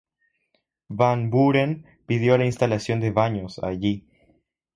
Van 0.89 1.29
Buren 1.29 1.85
pidió 2.07 2.35
la 2.39 2.45
instalación 2.45 2.99
de 3.01 3.11
baños 3.11 3.59
allí. 3.59 4.07